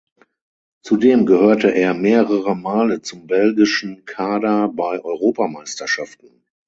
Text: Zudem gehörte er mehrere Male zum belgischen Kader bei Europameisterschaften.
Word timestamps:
Zudem 0.81 1.27
gehörte 1.27 1.71
er 1.75 1.93
mehrere 1.93 2.55
Male 2.55 3.03
zum 3.03 3.27
belgischen 3.27 4.03
Kader 4.03 4.67
bei 4.67 4.99
Europameisterschaften. 4.99 6.41